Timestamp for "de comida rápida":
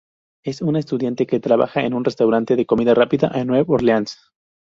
2.55-3.29